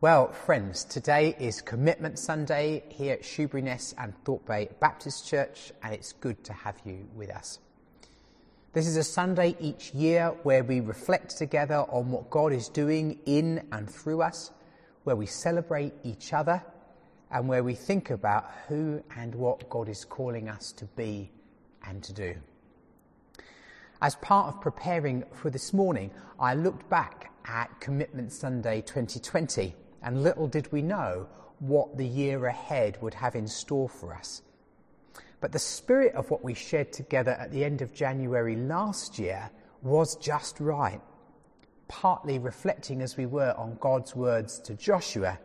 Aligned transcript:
Well, 0.00 0.30
friends, 0.30 0.84
today 0.84 1.34
is 1.40 1.60
Commitment 1.60 2.20
Sunday 2.20 2.84
here 2.88 3.14
at 3.14 3.22
Shoeburyness 3.22 3.94
and 3.98 4.14
Thorpe 4.24 4.46
Bay 4.46 4.68
Baptist 4.78 5.26
Church, 5.26 5.72
and 5.82 5.92
it's 5.92 6.12
good 6.12 6.44
to 6.44 6.52
have 6.52 6.76
you 6.84 7.08
with 7.16 7.30
us. 7.30 7.58
This 8.72 8.86
is 8.86 8.96
a 8.96 9.02
Sunday 9.02 9.56
each 9.58 9.92
year 9.92 10.28
where 10.44 10.62
we 10.62 10.78
reflect 10.78 11.36
together 11.36 11.78
on 11.90 12.12
what 12.12 12.30
God 12.30 12.52
is 12.52 12.68
doing 12.68 13.18
in 13.26 13.66
and 13.72 13.90
through 13.90 14.22
us, 14.22 14.52
where 15.02 15.16
we 15.16 15.26
celebrate 15.26 15.94
each 16.04 16.32
other, 16.32 16.62
and 17.32 17.48
where 17.48 17.64
we 17.64 17.74
think 17.74 18.10
about 18.10 18.48
who 18.68 19.02
and 19.16 19.34
what 19.34 19.68
God 19.68 19.88
is 19.88 20.04
calling 20.04 20.48
us 20.48 20.70
to 20.74 20.84
be 20.84 21.28
and 21.84 22.04
to 22.04 22.12
do. 22.12 22.36
As 24.00 24.14
part 24.14 24.54
of 24.54 24.60
preparing 24.60 25.24
for 25.32 25.50
this 25.50 25.72
morning, 25.72 26.12
I 26.38 26.54
looked 26.54 26.88
back 26.88 27.32
at 27.44 27.80
Commitment 27.80 28.30
Sunday 28.30 28.80
2020 28.82 29.74
and 30.02 30.22
little 30.22 30.46
did 30.46 30.70
we 30.72 30.82
know 30.82 31.26
what 31.58 31.96
the 31.96 32.06
year 32.06 32.46
ahead 32.46 33.00
would 33.02 33.14
have 33.14 33.34
in 33.34 33.46
store 33.46 33.88
for 33.88 34.14
us. 34.14 34.42
But 35.40 35.52
the 35.52 35.58
spirit 35.58 36.14
of 36.14 36.30
what 36.30 36.44
we 36.44 36.54
shared 36.54 36.92
together 36.92 37.32
at 37.32 37.52
the 37.52 37.64
end 37.64 37.82
of 37.82 37.92
January 37.92 38.56
last 38.56 39.18
year 39.18 39.50
was 39.82 40.16
just 40.16 40.58
right, 40.60 41.00
partly 41.86 42.38
reflecting 42.38 43.00
as 43.00 43.16
we 43.16 43.26
were 43.26 43.54
on 43.56 43.78
God's 43.80 44.14
words 44.16 44.58
to 44.60 44.74
Joshua 44.74 45.38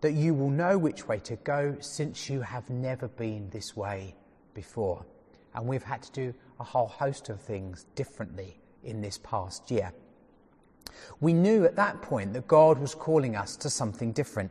that 0.00 0.12
you 0.12 0.34
will 0.34 0.50
know 0.50 0.78
which 0.78 1.08
way 1.08 1.18
to 1.18 1.36
go 1.36 1.76
since 1.80 2.30
you 2.30 2.40
have 2.40 2.68
never 2.70 3.08
been 3.08 3.50
this 3.50 3.76
way 3.76 4.14
before. 4.54 5.04
And 5.54 5.66
we've 5.66 5.82
had 5.82 6.02
to 6.02 6.12
do 6.12 6.34
a 6.60 6.64
whole 6.64 6.86
host 6.86 7.28
of 7.28 7.40
things 7.40 7.86
differently 7.94 8.60
in 8.84 9.00
this 9.00 9.18
past 9.18 9.70
year. 9.70 9.92
We 11.20 11.32
knew 11.32 11.64
at 11.64 11.76
that 11.76 12.02
point 12.02 12.32
that 12.34 12.46
God 12.46 12.78
was 12.78 12.94
calling 12.94 13.36
us 13.36 13.56
to 13.56 13.70
something 13.70 14.12
different, 14.12 14.50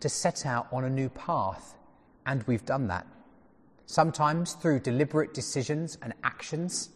to 0.00 0.08
set 0.08 0.46
out 0.46 0.68
on 0.72 0.84
a 0.84 0.90
new 0.90 1.08
path, 1.08 1.76
and 2.26 2.42
we've 2.44 2.64
done 2.64 2.88
that. 2.88 3.06
Sometimes 3.86 4.54
through 4.54 4.80
deliberate 4.80 5.34
decisions 5.34 5.98
and 6.02 6.14
actions, 6.22 6.90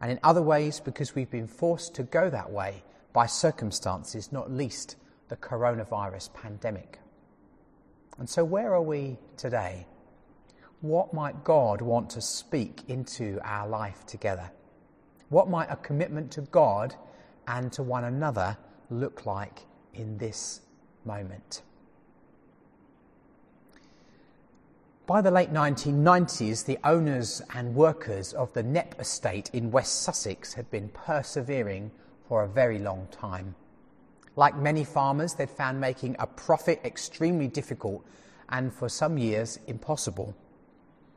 and 0.00 0.10
in 0.10 0.18
other 0.22 0.42
ways 0.42 0.80
because 0.80 1.14
we've 1.14 1.30
been 1.30 1.46
forced 1.46 1.94
to 1.94 2.02
go 2.02 2.30
that 2.30 2.50
way 2.50 2.82
by 3.12 3.26
circumstances, 3.26 4.32
not 4.32 4.50
least 4.50 4.96
the 5.28 5.36
coronavirus 5.36 6.32
pandemic. 6.32 6.98
And 8.18 8.28
so, 8.28 8.44
where 8.44 8.74
are 8.74 8.82
we 8.82 9.18
today? 9.36 9.86
What 10.80 11.12
might 11.12 11.44
God 11.44 11.82
want 11.82 12.10
to 12.10 12.20
speak 12.20 12.82
into 12.88 13.38
our 13.44 13.68
life 13.68 14.06
together? 14.06 14.50
What 15.28 15.48
might 15.48 15.70
a 15.70 15.76
commitment 15.76 16.32
to 16.32 16.42
God 16.42 16.94
and 17.50 17.72
to 17.72 17.82
one 17.82 18.04
another 18.04 18.56
look 18.90 19.26
like 19.26 19.60
in 19.94 20.16
this 20.18 20.60
moment. 21.04 21.62
By 25.06 25.20
the 25.20 25.30
late 25.32 25.52
1990s, 25.52 26.64
the 26.64 26.78
owners 26.84 27.42
and 27.52 27.74
workers 27.74 28.32
of 28.32 28.52
the 28.52 28.62
Knepp 28.62 29.00
estate 29.00 29.50
in 29.52 29.72
West 29.72 30.02
Sussex 30.02 30.54
had 30.54 30.70
been 30.70 30.88
persevering 30.90 31.90
for 32.28 32.44
a 32.44 32.48
very 32.48 32.78
long 32.78 33.08
time. 33.10 33.56
Like 34.36 34.56
many 34.56 34.84
farmers, 34.84 35.34
they'd 35.34 35.50
found 35.50 35.80
making 35.80 36.14
a 36.20 36.28
profit 36.28 36.80
extremely 36.84 37.48
difficult 37.48 38.06
and 38.50 38.72
for 38.72 38.88
some 38.88 39.18
years 39.18 39.58
impossible. 39.66 40.36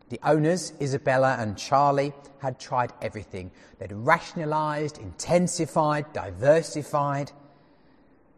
The 0.09 0.19
owners, 0.23 0.73
Isabella 0.81 1.37
and 1.39 1.57
Charlie, 1.57 2.13
had 2.39 2.59
tried 2.59 2.93
everything. 3.01 3.51
They'd 3.79 3.91
rationalised, 3.91 4.97
intensified, 4.97 6.11
diversified. 6.13 7.31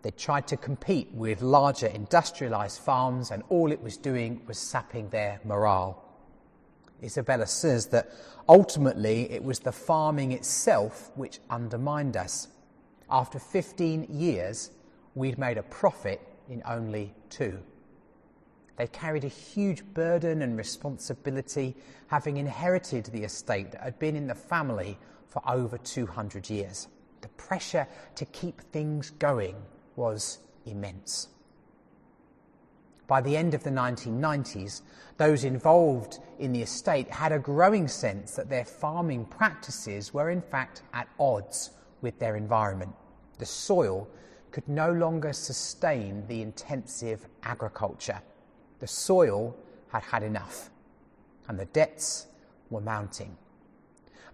They'd 0.02 0.18
tried 0.18 0.48
to 0.48 0.58
compete 0.58 1.12
with 1.14 1.42
larger 1.42 1.90
industrialised 1.90 2.80
farms, 2.80 3.32
and 3.32 3.44
all 3.50 3.72
it 3.72 3.82
was 3.82 3.98
doing 3.98 4.42
was 4.48 4.58
sapping 4.58 5.10
their 5.10 5.42
morale. 5.44 6.04
Isabella 7.04 7.48
says 7.48 7.88
that 7.88 8.12
ultimately 8.48 9.32
it 9.32 9.44
was 9.44 9.60
the 9.60 9.72
farming 9.72 10.32
itself 10.32 11.12
which 11.16 11.40
undermined 11.50 12.16
us. 12.16 12.48
After 13.10 13.40
15 13.40 14.08
years, 14.10 14.72
we'd 15.14 15.38
made 15.38 15.58
a 15.58 15.64
profit 15.64 16.22
in 16.50 16.62
only 16.66 17.14
two. 17.30 17.60
They 18.78 18.88
carried 18.88 19.24
a 19.24 19.30
huge 19.30 19.86
burden 19.94 20.42
and 20.42 20.58
responsibility, 20.58 21.76
having 22.08 22.38
inherited 22.38 23.06
the 23.06 23.24
estate 23.24 23.72
that 23.72 23.82
had 23.82 24.00
been 24.00 24.16
in 24.16 24.28
the 24.28 24.36
family 24.36 24.98
for 25.28 25.42
over 25.48 25.78
200 25.78 26.50
years. 26.50 26.88
The 27.22 27.30
pressure 27.30 27.88
to 28.16 28.26
keep 28.26 28.62
things 28.62 29.12
going 29.12 29.56
was 29.96 30.40
immense. 30.66 31.30
By 33.08 33.22
the 33.22 33.38
end 33.38 33.54
of 33.54 33.64
the 33.64 33.70
1990s, 33.70 34.82
those 35.18 35.44
involved 35.44 36.20
in 36.40 36.52
the 36.52 36.64
estate 36.64 37.10
had 37.10 37.32
a 37.32 37.40
growing 37.40 37.88
sense 37.88 38.36
that 38.36 38.50
their 38.50 38.66
farming 38.66 39.26
practices 39.26 40.14
were 40.14 40.32
in 40.32 40.42
fact 40.42 40.82
at 40.94 41.08
odds 41.20 41.72
with 42.02 42.18
their 42.20 42.36
environment. 42.36 42.92
The 43.38 43.46
soil 43.46 44.10
could 44.52 44.68
no 44.68 44.92
longer 44.92 45.34
sustain 45.34 46.26
the 46.28 46.42
intensive 46.42 47.28
agriculture 47.44 48.22
the 48.86 48.90
soil 48.90 49.58
had 49.88 50.04
had 50.04 50.22
enough 50.22 50.70
and 51.48 51.60
the 51.60 51.66
debts 51.66 52.28
were 52.70 52.82
mounting. 52.82 53.36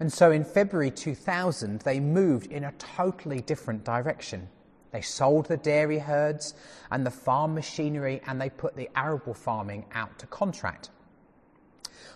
And 0.01 0.11
so 0.11 0.31
in 0.31 0.43
February 0.43 0.91
2000, 0.91 1.79
they 1.79 2.01
moved 2.01 2.51
in 2.51 2.65
a 2.65 2.73
totally 2.73 3.39
different 3.39 3.85
direction. 3.85 4.49
They 4.91 4.99
sold 4.99 5.45
the 5.45 5.55
dairy 5.55 5.99
herds 5.99 6.53
and 6.91 7.05
the 7.05 7.11
farm 7.11 7.55
machinery 7.55 8.21
and 8.27 8.41
they 8.41 8.49
put 8.49 8.75
the 8.75 8.89
arable 8.93 9.33
farming 9.33 9.85
out 9.93 10.19
to 10.19 10.27
contract. 10.27 10.89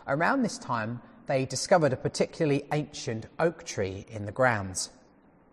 Around 0.06 0.42
this 0.42 0.58
time, 0.58 1.02
they 1.28 1.46
discovered 1.46 1.94
a 1.94 1.96
particularly 1.96 2.66
ancient 2.74 3.28
oak 3.40 3.64
tree 3.64 4.06
in 4.10 4.26
the 4.26 4.34
grounds. 4.34 4.90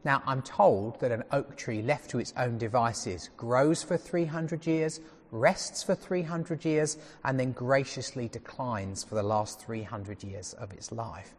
Now, 0.04 0.20
I'm 0.26 0.42
told 0.42 0.98
that 0.98 1.12
an 1.12 1.22
oak 1.30 1.56
tree 1.56 1.80
left 1.80 2.10
to 2.10 2.18
its 2.18 2.34
own 2.36 2.58
devices 2.58 3.30
grows 3.36 3.84
for 3.84 3.96
300 3.96 4.66
years, 4.66 4.98
rests 5.32 5.82
for 5.82 5.96
300 5.96 6.64
years, 6.64 6.98
and 7.24 7.40
then 7.40 7.50
graciously 7.50 8.28
declines 8.28 9.02
for 9.02 9.16
the 9.16 9.22
last 9.22 9.60
300 9.60 10.22
years 10.22 10.52
of 10.54 10.72
its 10.72 10.92
life. 10.92 11.34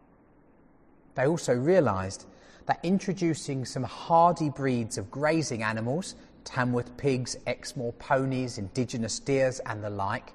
They 1.16 1.28
also 1.28 1.54
realised 1.54 2.26
that 2.66 2.80
introducing 2.84 3.66
some 3.66 3.84
hardy 3.84 4.50
breeds 4.50 4.98
of 4.98 5.12
grazing 5.12 5.64
animals, 5.64 6.16
Tamworth 6.44 6.98
pigs, 6.98 7.38
Exmoor 7.46 7.94
ponies, 7.94 8.58
indigenous 8.58 9.20
deers, 9.20 9.60
and 9.66 9.84
the 9.84 9.90
like, 9.90 10.34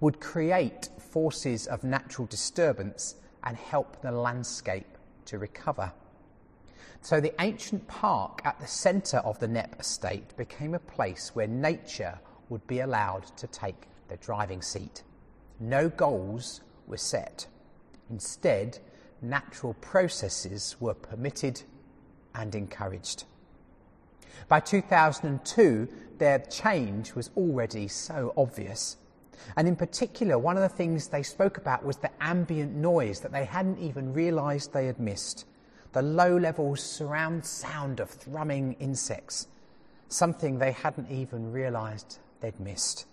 would 0.00 0.20
create 0.20 0.88
forces 0.98 1.66
of 1.66 1.84
natural 1.84 2.26
disturbance 2.26 3.16
and 3.44 3.56
help 3.56 4.00
the 4.02 4.10
landscape 4.10 4.98
to 5.26 5.38
recover. 5.38 5.92
So 7.00 7.20
the 7.20 7.34
ancient 7.40 7.86
park 7.86 8.40
at 8.44 8.58
the 8.58 8.66
centre 8.66 9.18
of 9.18 9.38
the 9.38 9.46
Knepp 9.46 9.78
estate 9.78 10.36
became 10.36 10.74
a 10.74 10.78
place 10.78 11.30
where 11.34 11.46
nature 11.46 12.18
would 12.48 12.66
be 12.66 12.80
allowed 12.80 13.24
to 13.36 13.46
take 13.46 13.88
the 14.08 14.16
driving 14.18 14.62
seat. 14.62 15.02
No 15.60 15.88
goals 15.88 16.60
were 16.86 16.96
set. 16.96 17.46
Instead, 18.10 18.78
natural 19.22 19.74
processes 19.74 20.76
were 20.80 20.94
permitted 20.94 21.62
and 22.34 22.54
encouraged. 22.54 23.24
By 24.48 24.60
2002, 24.60 25.88
their 26.18 26.38
change 26.38 27.14
was 27.14 27.30
already 27.36 27.88
so 27.88 28.32
obvious. 28.36 28.96
And 29.56 29.68
in 29.68 29.76
particular, 29.76 30.38
one 30.38 30.56
of 30.56 30.62
the 30.62 30.68
things 30.68 31.08
they 31.08 31.22
spoke 31.22 31.58
about 31.58 31.84
was 31.84 31.96
the 31.96 32.10
ambient 32.22 32.74
noise 32.74 33.20
that 33.20 33.32
they 33.32 33.44
hadn't 33.44 33.78
even 33.78 34.12
realised 34.12 34.72
they 34.72 34.86
had 34.86 35.00
missed. 35.00 35.46
The 35.92 36.02
low 36.02 36.36
level 36.36 36.76
surround 36.76 37.44
sound 37.44 38.00
of 38.00 38.10
thrumming 38.10 38.76
insects, 38.78 39.48
something 40.08 40.58
they 40.58 40.72
hadn't 40.72 41.10
even 41.10 41.52
realised 41.52 42.18
they'd 42.40 42.58
missed. 42.60 43.06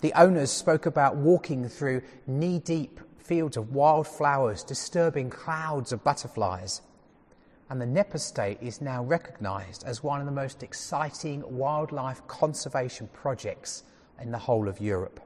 The 0.00 0.12
owners 0.14 0.50
spoke 0.50 0.86
about 0.86 1.16
walking 1.16 1.68
through 1.68 2.02
knee 2.26 2.58
deep 2.58 3.00
fields 3.18 3.56
of 3.56 3.72
wildflowers, 3.72 4.64
disturbing 4.64 5.30
clouds 5.30 5.92
of 5.92 6.02
butterflies. 6.02 6.82
And 7.70 7.80
the 7.80 7.86
Knepp 7.86 8.14
Estate 8.14 8.58
is 8.62 8.80
now 8.80 9.04
recognised 9.04 9.84
as 9.84 10.02
one 10.02 10.20
of 10.20 10.26
the 10.26 10.32
most 10.32 10.62
exciting 10.62 11.44
wildlife 11.46 12.26
conservation 12.26 13.08
projects 13.12 13.84
in 14.20 14.30
the 14.30 14.38
whole 14.38 14.68
of 14.68 14.80
Europe. 14.80 15.20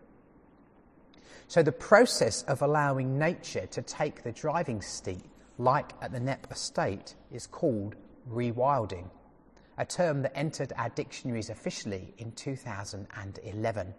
So, 1.47 1.63
the 1.63 1.73
process 1.73 2.43
of 2.45 2.63
allowing 2.63 3.19
nature 3.19 3.67
to 3.67 3.83
take 3.83 4.23
the 4.23 4.33
driving 4.33 4.83
seat, 4.83 5.25
like 5.59 5.93
at 6.01 6.11
the 6.11 6.19
Knepp 6.19 6.51
Estate, 6.51 7.15
is 7.31 7.47
called 7.47 7.95
rewilding 8.29 9.09
a 9.83 9.85
term 9.85 10.23
that 10.23 10.31
entered 10.39 10.73
our 10.77 10.91
dictionaries 10.91 11.51
officially 11.51 12.15
in 12.19 12.31
2011. 12.33 13.95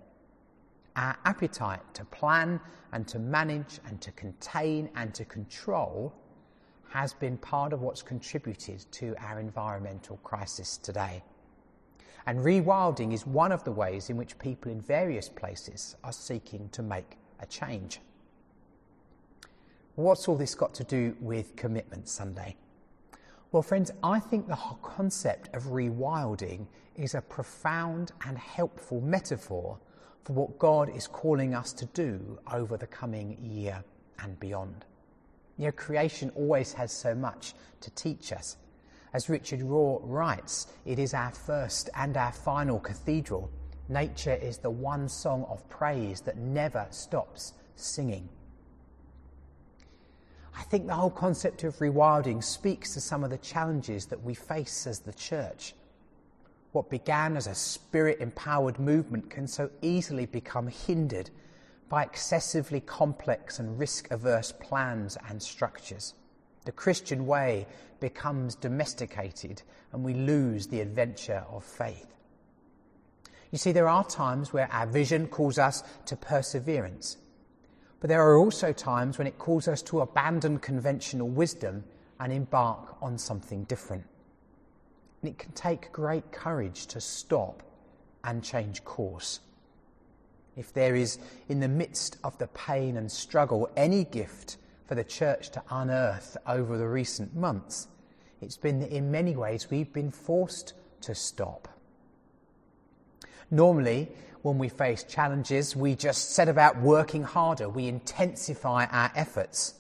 Our 0.96 1.18
appetite 1.26 1.82
to 1.96 2.06
plan 2.06 2.62
and 2.94 3.06
to 3.10 3.20
manage 3.20 3.82
and 3.86 4.00
to 4.00 4.12
contain 4.14 4.90
and 4.96 5.14
to 5.14 5.26
control 5.26 6.14
has 6.88 7.14
been 7.14 7.36
part 7.38 7.74
of 7.74 7.82
what's 7.82 8.02
contributed 8.02 8.86
to 8.94 9.14
our 9.20 9.42
environmental 9.42 10.16
crisis 10.24 10.78
today. 10.78 11.22
And 12.28 12.40
rewilding 12.40 13.12
is 13.12 13.28
one 13.28 13.52
of 13.52 13.66
the 13.66 13.74
ways 13.74 14.10
in 14.10 14.16
which 14.16 14.40
people 14.40 14.72
in 14.72 14.80
various 14.80 15.28
places 15.28 15.98
are 16.02 16.14
seeking 16.14 16.70
to 16.70 16.82
make 16.82 17.18
a 17.42 17.46
change. 17.46 18.00
What's 19.96 20.30
all 20.30 20.38
this 20.38 20.56
got 20.56 20.74
to 20.76 20.86
do 20.86 21.18
with 21.20 21.58
Commitment 21.58 22.08
Sunday? 22.08 22.56
Well, 23.54 23.62
friends, 23.62 23.92
I 24.02 24.20
think 24.20 24.48
the 24.48 24.56
whole 24.56 24.80
concept 24.82 25.56
of 25.56 25.66
rewilding 25.66 26.66
is 26.96 27.14
a 27.14 27.22
profound 27.22 28.12
and 28.26 28.36
helpful 28.36 29.00
metaphor 29.00 29.78
for 30.24 30.34
what 30.34 30.58
God 30.58 30.90
is 30.90 31.06
calling 31.06 31.54
us 31.54 31.72
to 31.74 31.86
do 31.86 32.40
over 32.52 32.78
the 32.78 32.88
coming 32.88 33.38
year 33.40 33.84
and 34.18 34.40
beyond. 34.40 34.86
You 35.60 35.66
know, 35.66 35.72
creation 35.74 36.32
always 36.34 36.74
has 36.74 36.92
so 36.92 37.14
much 37.14 37.54
to 37.82 37.92
teach 37.92 38.34
us. 38.34 38.58
As 39.14 39.30
Richard 39.30 39.60
Rohr 39.60 40.02
writes, 40.02 40.66
it 40.84 40.98
is 40.98 41.14
our 41.14 41.32
first 41.32 41.92
and 41.96 42.18
our 42.18 42.32
final 42.32 42.80
cathedral. 42.80 43.52
Nature 43.88 44.34
is 44.34 44.58
the 44.58 44.72
one 44.72 45.08
song 45.08 45.46
of 45.48 45.70
praise 45.70 46.22
that 46.22 46.38
never 46.38 46.88
stops 46.90 47.54
singing. 47.76 48.28
I 50.56 50.64
think 50.64 50.88
the 50.88 50.94
whole 50.94 51.10
concept 51.10 51.64
of 51.64 51.78
rewilding 51.78 52.44
speaks 52.44 52.94
to 52.94 53.02
some 53.02 53.24
of 53.24 53.30
the 53.30 53.38
challenges 53.38 54.06
that 54.08 54.24
we 54.24 54.34
face 54.34 54.86
as 54.86 55.00
the 55.00 55.14
church. 55.14 55.74
What 56.72 56.90
began 56.90 57.38
as 57.38 57.48
a 57.48 57.56
spirit 57.56 58.20
empowered 58.20 58.80
movement 58.80 59.30
can 59.30 59.48
so 59.48 59.70
easily 59.82 60.26
become 60.26 60.68
hindered 60.68 61.30
by 61.90 62.04
excessively 62.04 62.80
complex 62.80 63.60
and 63.60 63.78
risk 63.78 64.10
averse 64.10 64.52
plans 64.52 65.18
and 65.30 65.42
structures. 65.42 66.16
The 66.66 66.72
Christian 66.72 67.28
way 67.28 67.68
becomes 68.00 68.56
domesticated 68.56 69.62
and 69.92 70.04
we 70.04 70.14
lose 70.14 70.68
the 70.68 70.82
adventure 70.82 71.46
of 71.52 71.64
faith. 71.64 72.08
You 73.52 73.60
see, 73.60 73.72
there 73.72 73.88
are 73.88 74.04
times 74.04 74.52
where 74.52 74.68
our 74.72 74.88
vision 74.88 75.28
calls 75.28 75.60
us 75.60 75.84
to 76.08 76.16
perseverance 76.16 77.18
but 78.04 78.10
there 78.10 78.22
are 78.22 78.38
also 78.38 78.74
times 78.74 79.18
when 79.18 79.28
it 79.28 79.40
calls 79.40 79.66
us 79.70 79.82
to 79.82 80.02
abandon 80.02 80.60
conventional 80.60 81.30
wisdom 81.30 81.86
and 82.20 82.34
embark 82.34 82.98
on 83.02 83.18
something 83.18 83.64
different. 83.64 84.04
And 85.22 85.32
it 85.32 85.38
can 85.38 85.54
take 85.54 85.90
great 85.94 86.30
courage 86.30 86.88
to 86.88 87.00
stop 87.00 87.64
and 88.26 88.44
change 88.44 88.84
course. 88.84 89.40
If 90.58 90.74
there 90.74 90.98
is, 90.98 91.18
in 91.48 91.62
the 91.62 91.70
midst 91.70 92.18
of 92.26 92.38
the 92.40 92.48
pain 92.48 92.98
and 92.98 93.10
struggle, 93.10 93.70
any 93.78 94.04
gift 94.04 94.58
for 94.86 94.96
the 94.96 95.06
church 95.06 95.52
to 95.52 95.64
unearth 95.72 96.36
over 96.46 96.78
the 96.78 96.90
recent 96.90 97.34
months, 97.34 97.88
it's 98.42 98.58
been 98.58 98.82
that 98.82 98.92
in 98.92 99.12
many 99.12 99.38
ways 99.38 99.72
we've 99.72 99.94
been 99.94 100.12
forced 100.12 100.74
to 101.00 101.16
stop. 101.16 101.70
Normally, 103.50 104.12
when 104.44 104.58
we 104.58 104.68
face 104.68 105.04
challenges, 105.04 105.74
we 105.74 105.96
just 105.96 106.32
set 106.32 106.50
about 106.50 106.78
working 106.82 107.24
harder, 107.24 107.70
we 107.70 107.88
intensify 107.88 108.86
our 108.92 109.10
efforts. 109.16 109.76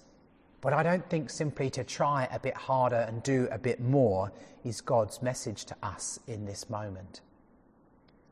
But 0.61 0.71
I 0.71 0.81
don't 0.81 1.07
think 1.09 1.29
simply 1.29 1.69
to 1.71 1.83
try 1.83 2.29
a 2.31 2.39
bit 2.39 2.55
harder 2.55 3.05
and 3.07 3.21
do 3.21 3.49
a 3.51 3.59
bit 3.59 3.81
more 3.81 4.31
is 4.63 4.79
God's 4.79 5.21
message 5.21 5.65
to 5.65 5.75
us 5.83 6.17
in 6.27 6.45
this 6.45 6.69
moment. 6.69 7.19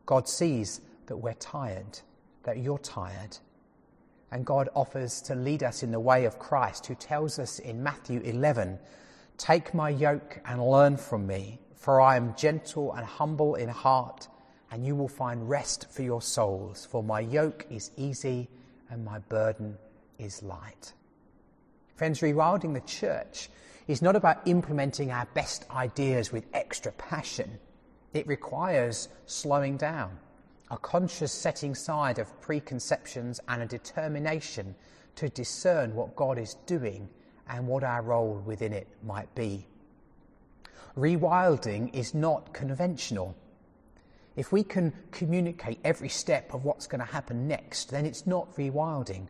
God 0.06 0.30
sees 0.30 0.80
that 1.07 1.18
we're 1.18 1.33
tired, 1.33 2.00
that 2.44 2.57
you're 2.57 2.80
tired. 2.80 3.38
And 4.31 4.45
God 4.45 4.69
offers 4.74 5.22
to 5.24 5.36
lead 5.36 5.62
us 5.62 5.83
in 5.83 5.92
the 5.92 6.00
way 6.00 6.24
of 6.24 6.39
Christ, 6.39 6.86
who 6.86 6.95
tells 6.95 7.39
us 7.39 7.60
in 7.60 7.83
Matthew 7.83 8.22
11 8.22 8.80
Take 9.38 9.74
my 9.74 9.89
yoke 9.89 10.39
and 10.45 10.66
learn 10.66 10.95
from 10.95 11.28
me, 11.28 11.60
for 11.75 12.00
I 12.00 12.16
am 12.16 12.36
gentle 12.38 12.94
and 12.94 13.06
humble 13.06 13.56
in 13.56 13.68
heart 13.68 14.30
and 14.71 14.85
you 14.85 14.95
will 14.95 15.07
find 15.07 15.50
rest 15.50 15.91
for 15.91 16.01
your 16.01 16.21
souls, 16.21 16.88
for 16.89 17.03
my 17.03 17.19
yoke 17.19 17.68
is 17.69 17.91
easy 17.97 18.47
and 18.89 19.03
my 19.03 19.19
burden 19.19 19.77
is 20.18 20.41
light. 20.41 20.94
Friends, 21.95 22.21
rewilding 22.21 22.73
the 22.73 22.81
church 22.81 23.50
is 23.88 24.01
not 24.01 24.15
about 24.15 24.47
implementing 24.47 25.12
our 25.12 25.27
best 25.33 25.65
ideas 25.71 26.31
with 26.31 26.45
extra 26.53 26.91
passion. 26.94 27.59
It 28.13 28.25
requires 28.27 29.09
slowing 29.25 29.77
down, 29.77 30.18
a 30.69 30.77
conscious 30.77 31.31
setting 31.31 31.71
aside 31.71 32.18
of 32.18 32.41
preconceptions 32.41 33.39
and 33.50 33.62
a 33.62 33.65
determination 33.65 34.73
to 35.15 35.29
discern 35.29 35.94
what 35.94 36.15
God 36.15 36.38
is 36.38 36.56
doing 36.65 37.09
and 37.50 37.68
what 37.68 37.83
our 37.83 38.01
role 38.01 38.41
within 38.45 38.71
it 38.71 38.88
might 39.03 39.33
be. 39.35 39.68
Rewilding 40.97 41.94
is 41.94 42.13
not 42.13 42.53
conventional. 42.53 43.35
If 44.36 44.51
we 44.51 44.63
can 44.63 44.94
communicate 45.12 45.80
every 45.83 46.07
step 46.07 46.54
of 46.54 46.63
what's 46.63 46.88
going 46.88 47.06
to 47.06 47.12
happen 47.12 47.48
next, 47.48 47.92
then 47.92 48.06
it's 48.06 48.25
not 48.25 48.56
rewilding. 48.56 49.28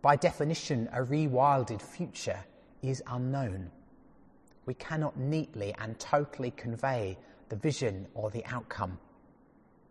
By 0.00 0.16
definition, 0.16 0.88
a 0.92 1.00
rewilded 1.00 1.82
future 1.82 2.44
is 2.82 3.02
unknown. 3.06 3.70
We 4.64 4.74
cannot 4.74 5.18
neatly 5.18 5.74
and 5.78 5.98
totally 5.98 6.50
convey 6.52 7.18
the 7.50 7.56
vision 7.56 8.06
or 8.14 8.30
the 8.30 8.44
outcome. 8.46 8.98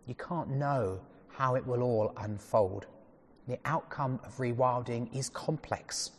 You 0.06 0.14
can't 0.16 0.50
know 0.50 1.00
how 1.28 1.54
it 1.54 1.66
will 1.66 1.82
all 1.82 2.12
unfold. 2.16 2.86
The 3.46 3.58
outcome 3.64 4.18
of 4.24 4.36
rewilding 4.38 5.14
is 5.16 5.30
complex. 5.30 6.10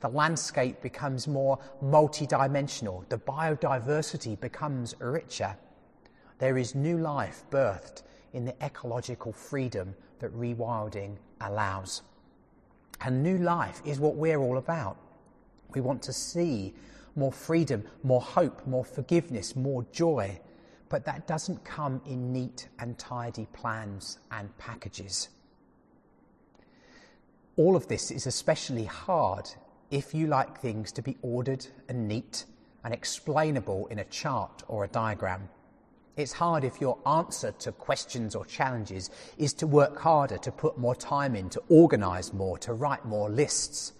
The 0.00 0.08
landscape 0.08 0.80
becomes 0.80 1.28
more 1.28 1.58
multidimensional. 1.84 3.06
The 3.10 3.18
biodiversity 3.18 4.40
becomes 4.40 4.94
richer 4.98 5.56
there 6.40 6.56
is 6.56 6.74
new 6.74 6.96
life 6.96 7.44
birthed 7.50 8.02
in 8.32 8.46
the 8.46 8.64
ecological 8.64 9.30
freedom 9.30 9.94
that 10.20 10.34
rewilding 10.34 11.16
allows. 11.42 12.02
And 13.02 13.22
new 13.22 13.38
life 13.38 13.82
is 13.84 14.00
what 14.00 14.16
we're 14.16 14.40
all 14.40 14.56
about. 14.56 14.96
We 15.74 15.82
want 15.82 16.02
to 16.02 16.12
see 16.14 16.74
more 17.14 17.30
freedom, 17.30 17.84
more 18.02 18.22
hope, 18.22 18.66
more 18.66 18.84
forgiveness, 18.84 19.54
more 19.54 19.84
joy. 19.92 20.40
But 20.88 21.04
that 21.04 21.26
doesn't 21.26 21.62
come 21.64 22.00
in 22.06 22.32
neat 22.32 22.68
and 22.78 22.98
tidy 22.98 23.46
plans 23.52 24.18
and 24.30 24.56
packages. 24.56 25.28
All 27.56 27.76
of 27.76 27.86
this 27.86 28.10
is 28.10 28.26
especially 28.26 28.86
hard 28.86 29.50
if 29.90 30.14
you 30.14 30.26
like 30.26 30.58
things 30.58 30.90
to 30.92 31.02
be 31.02 31.18
ordered 31.20 31.66
and 31.88 32.08
neat 32.08 32.46
and 32.82 32.94
explainable 32.94 33.88
in 33.88 33.98
a 33.98 34.04
chart 34.04 34.62
or 34.68 34.84
a 34.84 34.88
diagram. 34.88 35.50
It's 36.16 36.32
hard 36.32 36.64
if 36.64 36.80
your 36.80 36.98
answer 37.06 37.52
to 37.60 37.72
questions 37.72 38.34
or 38.34 38.44
challenges 38.44 39.10
is 39.38 39.52
to 39.54 39.66
work 39.66 39.98
harder, 39.98 40.38
to 40.38 40.52
put 40.52 40.76
more 40.76 40.94
time 40.94 41.36
in, 41.36 41.48
to 41.50 41.62
organise 41.68 42.32
more, 42.32 42.58
to 42.58 42.74
write 42.74 43.04
more 43.04 43.30
lists. 43.30 43.92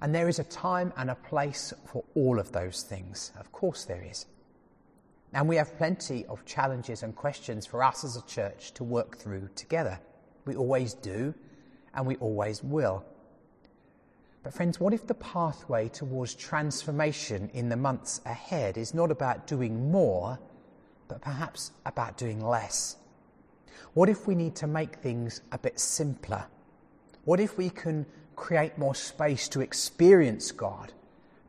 And 0.00 0.14
there 0.14 0.28
is 0.28 0.38
a 0.38 0.44
time 0.44 0.92
and 0.96 1.10
a 1.10 1.14
place 1.14 1.72
for 1.84 2.04
all 2.14 2.38
of 2.38 2.52
those 2.52 2.82
things. 2.82 3.32
Of 3.38 3.52
course, 3.52 3.84
there 3.84 4.02
is. 4.02 4.26
And 5.32 5.48
we 5.48 5.56
have 5.56 5.76
plenty 5.76 6.24
of 6.26 6.44
challenges 6.46 7.02
and 7.02 7.14
questions 7.14 7.66
for 7.66 7.82
us 7.82 8.04
as 8.04 8.16
a 8.16 8.22
church 8.26 8.72
to 8.72 8.84
work 8.84 9.16
through 9.18 9.50
together. 9.54 10.00
We 10.46 10.56
always 10.56 10.94
do, 10.94 11.34
and 11.94 12.06
we 12.06 12.16
always 12.16 12.62
will. 12.62 13.04
But, 14.42 14.54
friends, 14.54 14.78
what 14.78 14.94
if 14.94 15.06
the 15.06 15.14
pathway 15.14 15.88
towards 15.88 16.34
transformation 16.34 17.50
in 17.52 17.68
the 17.68 17.76
months 17.76 18.20
ahead 18.24 18.78
is 18.78 18.94
not 18.94 19.10
about 19.10 19.46
doing 19.46 19.90
more? 19.90 20.38
But 21.08 21.20
perhaps 21.20 21.72
about 21.84 22.16
doing 22.16 22.44
less? 22.44 22.96
What 23.94 24.08
if 24.08 24.26
we 24.26 24.34
need 24.34 24.54
to 24.56 24.66
make 24.66 24.96
things 24.96 25.40
a 25.52 25.58
bit 25.58 25.78
simpler? 25.80 26.46
What 27.24 27.40
if 27.40 27.56
we 27.56 27.70
can 27.70 28.06
create 28.36 28.78
more 28.78 28.94
space 28.94 29.48
to 29.48 29.60
experience 29.60 30.52
God, 30.52 30.92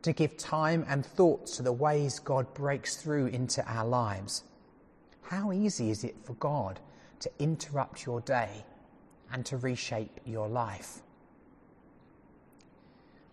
to 0.02 0.12
give 0.12 0.36
time 0.36 0.84
and 0.88 1.04
thoughts 1.04 1.56
to 1.56 1.62
the 1.62 1.72
ways 1.72 2.18
God 2.18 2.52
breaks 2.54 2.96
through 2.96 3.26
into 3.26 3.64
our 3.70 3.86
lives? 3.86 4.44
How 5.22 5.52
easy 5.52 5.90
is 5.90 6.04
it 6.04 6.16
for 6.24 6.34
God 6.34 6.80
to 7.20 7.30
interrupt 7.38 8.06
your 8.06 8.20
day 8.22 8.64
and 9.30 9.44
to 9.46 9.58
reshape 9.58 10.20
your 10.24 10.48
life? 10.48 11.02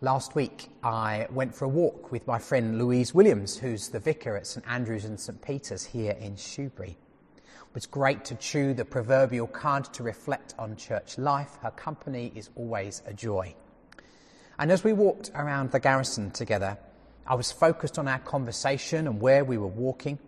Last 0.05 0.35
week, 0.35 0.69
I 0.83 1.25
went 1.31 1.55
for 1.55 1.65
a 1.65 1.67
walk 1.67 2.11
with 2.11 2.27
my 2.27 2.37
friend 2.37 2.77
Louise 2.77 3.15
Williams, 3.15 3.57
who's 3.57 3.89
the 3.89 3.99
vicar 3.99 4.37
at 4.37 4.45
St 4.45 4.63
Andrew's 4.69 5.05
and 5.05 5.19
St 5.19 5.41
Peter's 5.41 5.83
here 5.83 6.15
in 6.19 6.35
Shoebury. 6.35 6.91
It 6.91 7.73
was 7.73 7.87
great 7.87 8.23
to 8.25 8.35
chew 8.35 8.75
the 8.75 8.85
proverbial 8.85 9.47
cud 9.47 9.85
to 9.95 10.03
reflect 10.03 10.53
on 10.59 10.75
church 10.75 11.17
life. 11.17 11.57
Her 11.63 11.71
company 11.71 12.31
is 12.35 12.51
always 12.55 13.01
a 13.07 13.15
joy. 13.15 13.55
And 14.59 14.71
as 14.71 14.83
we 14.83 14.93
walked 14.93 15.31
around 15.33 15.71
the 15.71 15.79
garrison 15.79 16.29
together, 16.29 16.77
I 17.25 17.33
was 17.33 17.51
focused 17.51 17.97
on 17.97 18.07
our 18.07 18.19
conversation 18.19 19.07
and 19.07 19.19
where 19.19 19.43
we 19.43 19.57
were 19.57 19.65
walking. 19.65 20.19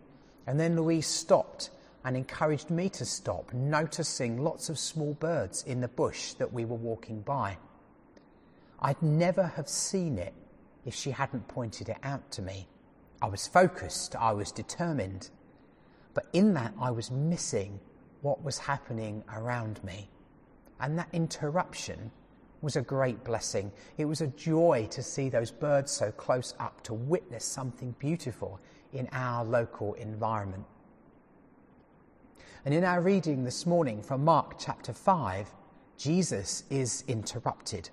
And 0.48 0.60
then 0.60 0.76
Louise 0.76 1.06
stopped 1.06 1.70
and 2.04 2.18
encouraged 2.18 2.72
me 2.72 2.90
to 2.90 3.06
stop, 3.06 3.54
noticing 3.54 4.40
lots 4.40 4.70
of 4.70 4.80
small 4.80 5.14
birds 5.14 5.62
in 5.66 5.82
the 5.82 5.88
bush 5.88 6.34
that 6.34 6.52
we 6.52 6.66
were 6.66 6.76
walking 6.78 7.22
by. 7.22 7.58
I'd 8.80 9.02
never 9.02 9.44
have 9.44 9.68
seen 9.68 10.18
it 10.18 10.34
if 10.86 10.94
she 10.94 11.12
hadn't 11.12 11.48
pointed 11.48 11.90
it 11.90 11.98
out 12.04 12.32
to 12.32 12.42
me. 12.42 12.68
I 13.22 13.28
was 13.28 13.48
focused, 13.48 14.16
I 14.16 14.32
was 14.34 14.52
determined. 14.52 15.30
But 16.14 16.28
in 16.34 16.54
that, 16.54 16.74
I 16.80 16.92
was 16.92 17.12
missing 17.12 17.80
what 18.22 18.44
was 18.44 18.58
happening 18.58 19.24
around 19.34 19.84
me. 19.84 20.10
And 20.80 20.98
that 20.98 21.10
interruption 21.14 22.12
was 22.62 22.76
a 22.76 22.82
great 22.82 23.24
blessing. 23.24 23.72
It 23.98 24.06
was 24.06 24.22
a 24.22 24.28
joy 24.28 24.88
to 24.92 25.04
see 25.04 25.30
those 25.30 25.52
birds 25.52 25.92
so 25.92 26.12
close 26.12 26.54
up, 26.60 26.82
to 26.84 26.94
witness 26.94 27.46
something 27.46 27.96
beautiful 28.00 28.60
in 28.94 29.08
our 29.12 29.44
local 29.44 29.94
environment. 29.96 30.66
And 32.66 32.74
in 32.74 32.84
our 32.84 33.02
reading 33.02 33.44
this 33.44 33.66
morning 33.66 34.02
from 34.02 34.26
Mark 34.26 34.56
chapter 34.60 34.94
5, 34.94 35.50
Jesus 35.98 36.64
is 36.70 37.04
interrupted. 37.08 37.90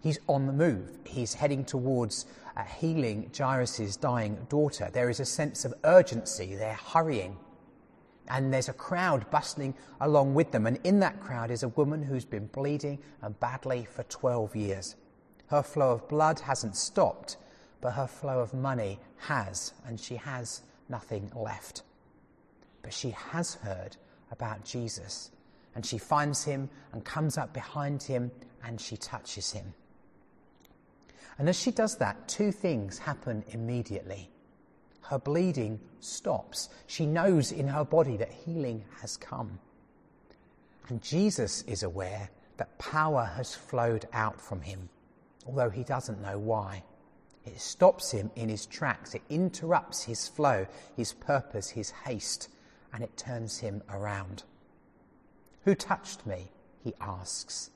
He's 0.00 0.18
on 0.28 0.46
the 0.46 0.52
move. 0.52 0.98
He's 1.04 1.34
heading 1.34 1.64
towards 1.64 2.26
uh, 2.56 2.64
healing 2.64 3.30
Jairus' 3.36 3.96
dying 3.96 4.46
daughter. 4.48 4.90
There 4.92 5.10
is 5.10 5.20
a 5.20 5.24
sense 5.24 5.64
of 5.64 5.74
urgency. 5.84 6.54
They're 6.54 6.74
hurrying 6.74 7.36
and 8.28 8.52
there's 8.52 8.68
a 8.68 8.74
crowd 8.74 9.28
bustling 9.30 9.74
along 10.00 10.34
with 10.34 10.52
them. 10.52 10.66
And 10.66 10.78
in 10.84 11.00
that 11.00 11.20
crowd 11.20 11.50
is 11.50 11.62
a 11.62 11.68
woman 11.68 12.02
who's 12.02 12.24
been 12.24 12.46
bleeding 12.46 12.98
and 13.22 13.38
badly 13.40 13.86
for 13.90 14.02
12 14.04 14.54
years. 14.54 14.96
Her 15.48 15.62
flow 15.62 15.92
of 15.92 16.08
blood 16.08 16.40
hasn't 16.40 16.76
stopped, 16.76 17.38
but 17.80 17.92
her 17.92 18.06
flow 18.06 18.40
of 18.40 18.52
money 18.52 18.98
has, 19.16 19.72
and 19.86 19.98
she 19.98 20.16
has 20.16 20.62
nothing 20.88 21.30
left. 21.34 21.82
But 22.82 22.92
she 22.92 23.10
has 23.10 23.54
heard 23.54 23.96
about 24.30 24.64
Jesus, 24.64 25.30
and 25.74 25.84
she 25.84 25.96
finds 25.96 26.44
him 26.44 26.68
and 26.92 27.04
comes 27.04 27.38
up 27.38 27.54
behind 27.54 28.02
him 28.02 28.30
and 28.62 28.80
she 28.80 28.96
touches 28.96 29.52
him. 29.52 29.72
And 31.38 31.48
as 31.48 31.58
she 31.58 31.70
does 31.70 31.96
that, 31.98 32.28
two 32.28 32.50
things 32.52 32.98
happen 32.98 33.44
immediately 33.48 34.30
her 35.08 35.18
bleeding 35.18 35.80
stops. 36.00 36.68
She 36.86 37.06
knows 37.06 37.50
in 37.50 37.66
her 37.68 37.84
body 37.84 38.18
that 38.18 38.30
healing 38.30 38.84
has 39.00 39.16
come. 39.16 39.58
And 40.88 41.02
Jesus 41.02 41.62
is 41.62 41.82
aware 41.82 42.28
that 42.58 42.78
power 42.78 43.24
has 43.36 43.54
flowed 43.54 44.06
out 44.12 44.38
from 44.38 44.60
him, 44.60 44.90
although 45.46 45.70
he 45.70 45.82
doesn't 45.82 46.20
know 46.20 46.38
why. 46.38 46.82
It 47.46 47.58
stops 47.58 48.10
him 48.10 48.30
in 48.36 48.50
his 48.50 48.66
tracks, 48.66 49.14
it 49.14 49.22
interrupts 49.30 50.02
his 50.02 50.28
flow, 50.28 50.66
his 50.94 51.14
purpose, 51.14 51.70
his 51.70 51.90
haste, 51.90 52.50
and 52.92 53.02
it 53.02 53.16
turns 53.16 53.58
him 53.58 53.82
around. 53.88 54.42
Who 55.64 55.74
touched 55.74 56.26
me? 56.26 56.50
he 56.84 56.92
asks. 57.00 57.70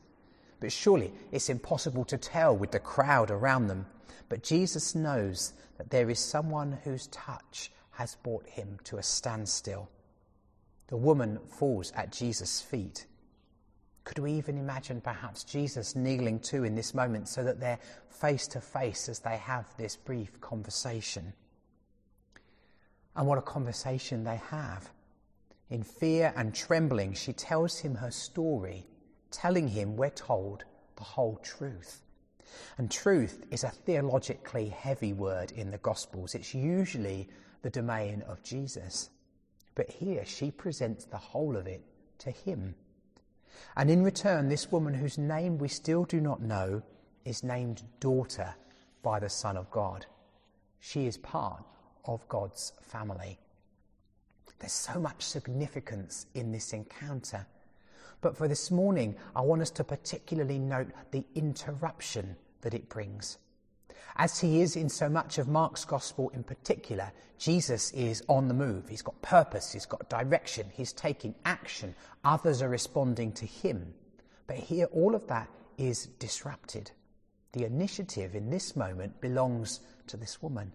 But 0.62 0.70
surely 0.70 1.12
it's 1.32 1.48
impossible 1.48 2.04
to 2.04 2.16
tell 2.16 2.56
with 2.56 2.70
the 2.70 2.78
crowd 2.78 3.32
around 3.32 3.66
them. 3.66 3.84
But 4.28 4.44
Jesus 4.44 4.94
knows 4.94 5.54
that 5.76 5.90
there 5.90 6.08
is 6.08 6.20
someone 6.20 6.78
whose 6.84 7.08
touch 7.08 7.72
has 7.90 8.14
brought 8.22 8.46
him 8.46 8.78
to 8.84 8.98
a 8.98 9.02
standstill. 9.02 9.90
The 10.86 10.96
woman 10.96 11.40
falls 11.48 11.90
at 11.96 12.12
Jesus' 12.12 12.60
feet. 12.60 13.06
Could 14.04 14.20
we 14.20 14.34
even 14.34 14.56
imagine 14.56 15.00
perhaps 15.00 15.42
Jesus 15.42 15.96
kneeling 15.96 16.38
too 16.38 16.62
in 16.62 16.76
this 16.76 16.94
moment 16.94 17.26
so 17.26 17.42
that 17.42 17.58
they're 17.58 17.80
face 18.08 18.46
to 18.46 18.60
face 18.60 19.08
as 19.08 19.18
they 19.18 19.38
have 19.38 19.66
this 19.76 19.96
brief 19.96 20.40
conversation? 20.40 21.32
And 23.16 23.26
what 23.26 23.38
a 23.38 23.42
conversation 23.42 24.22
they 24.22 24.40
have. 24.48 24.92
In 25.70 25.82
fear 25.82 26.32
and 26.36 26.54
trembling, 26.54 27.14
she 27.14 27.32
tells 27.32 27.80
him 27.80 27.96
her 27.96 28.12
story, 28.12 28.86
telling 29.32 29.68
him 29.68 29.96
we're 29.96 30.10
told 30.10 30.64
the 30.96 31.02
whole 31.02 31.36
truth. 31.42 32.02
And 32.78 32.90
truth 32.90 33.44
is 33.50 33.64
a 33.64 33.70
theologically 33.70 34.68
heavy 34.68 35.12
word 35.12 35.52
in 35.52 35.70
the 35.70 35.78
Gospels. 35.78 36.34
It's 36.34 36.54
usually 36.54 37.28
the 37.62 37.70
domain 37.70 38.22
of 38.28 38.42
Jesus. 38.42 39.10
But 39.74 39.90
here 39.90 40.24
she 40.24 40.50
presents 40.50 41.06
the 41.06 41.16
whole 41.16 41.56
of 41.56 41.66
it 41.66 41.82
to 42.18 42.30
him. 42.30 42.74
And 43.76 43.90
in 43.90 44.02
return, 44.02 44.48
this 44.48 44.70
woman, 44.70 44.94
whose 44.94 45.18
name 45.18 45.58
we 45.58 45.68
still 45.68 46.04
do 46.04 46.20
not 46.20 46.42
know, 46.42 46.82
is 47.24 47.42
named 47.42 47.82
daughter 48.00 48.54
by 49.02 49.18
the 49.18 49.28
Son 49.28 49.56
of 49.56 49.70
God. 49.70 50.06
She 50.80 51.06
is 51.06 51.16
part 51.16 51.64
of 52.04 52.28
God's 52.28 52.72
family. 52.82 53.38
There's 54.58 54.72
so 54.72 55.00
much 55.00 55.22
significance 55.22 56.26
in 56.34 56.52
this 56.52 56.72
encounter. 56.72 57.46
But 58.22 58.36
for 58.36 58.48
this 58.48 58.70
morning, 58.70 59.16
I 59.36 59.42
want 59.42 59.62
us 59.62 59.70
to 59.72 59.84
particularly 59.84 60.58
note 60.58 60.88
the 61.10 61.26
interruption 61.34 62.36
that 62.62 62.72
it 62.72 62.88
brings. 62.88 63.36
As 64.16 64.38
he 64.38 64.62
is 64.62 64.76
in 64.76 64.88
so 64.88 65.08
much 65.08 65.38
of 65.38 65.48
Mark's 65.48 65.84
gospel 65.84 66.30
in 66.30 66.44
particular, 66.44 67.12
Jesus 67.36 67.90
is 67.90 68.22
on 68.28 68.46
the 68.46 68.54
move. 68.54 68.88
He's 68.88 69.02
got 69.02 69.20
purpose, 69.22 69.72
he's 69.72 69.86
got 69.86 70.08
direction, 70.08 70.66
he's 70.72 70.92
taking 70.92 71.34
action. 71.44 71.94
Others 72.24 72.62
are 72.62 72.68
responding 72.68 73.32
to 73.32 73.46
him. 73.46 73.92
But 74.46 74.56
here, 74.56 74.86
all 74.92 75.16
of 75.16 75.26
that 75.26 75.48
is 75.76 76.06
disrupted. 76.18 76.92
The 77.52 77.64
initiative 77.64 78.36
in 78.36 78.50
this 78.50 78.76
moment 78.76 79.20
belongs 79.20 79.80
to 80.06 80.16
this 80.16 80.40
woman. 80.40 80.72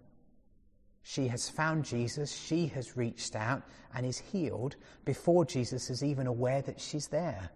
She 1.09 1.29
has 1.29 1.47
found 1.47 1.85
Jesus, 1.85 2.33
she 2.33 2.67
has 2.67 2.97
reached 2.97 3.37
out 3.37 3.63
and 3.95 4.05
is 4.05 4.17
healed 4.17 4.75
before 5.05 5.45
Jesus 5.45 5.89
is 5.89 6.03
even 6.03 6.27
aware 6.27 6.61
that 6.63 6.81
she's 6.81 7.07
there. 7.07 7.49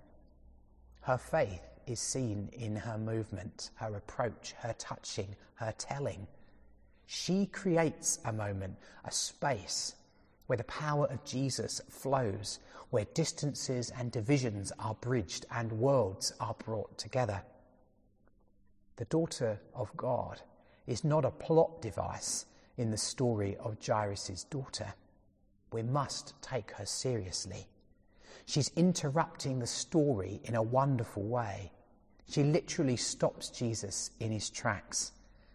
Her 1.01 1.17
faith 1.17 1.61
is 1.85 1.99
seen 1.99 2.49
in 2.53 2.77
her 2.77 2.97
movement, 2.97 3.71
her 3.75 3.93
approach, 3.93 4.53
her 4.59 4.73
touching, 4.79 5.35
her 5.55 5.73
telling. 5.77 6.27
She 7.07 7.45
creates 7.45 8.19
a 8.23 8.31
moment, 8.31 8.77
a 9.03 9.11
space 9.11 9.95
where 10.47 10.57
the 10.57 10.63
power 10.63 11.07
of 11.07 11.25
Jesus 11.25 11.81
flows, 11.89 12.59
where 12.89 13.05
distances 13.13 13.91
and 13.99 14.13
divisions 14.13 14.71
are 14.79 14.95
bridged 15.01 15.45
and 15.51 15.73
worlds 15.73 16.31
are 16.39 16.55
brought 16.63 16.97
together. 16.97 17.43
The 18.95 19.05
daughter 19.05 19.59
of 19.75 19.95
God 19.97 20.39
is 20.87 21.03
not 21.03 21.25
a 21.25 21.31
plot 21.31 21.81
device 21.81 22.45
in 22.81 22.91
the 22.91 22.97
story 22.97 23.55
of 23.57 23.77
Jairus' 23.85 24.45
daughter. 24.49 24.93
We 25.71 25.83
must 25.83 26.33
take 26.41 26.71
her 26.71 26.85
seriously. 26.85 27.67
She's 28.45 28.71
interrupting 28.75 29.59
the 29.59 29.67
story 29.67 30.41
in 30.43 30.55
a 30.55 30.63
wonderful 30.63 31.23
way. 31.23 31.71
She 32.27 32.43
literally 32.43 32.97
stops 32.97 33.49
Jesus 33.49 34.11
in 34.19 34.31
his 34.31 34.49
tracks. 34.49 35.11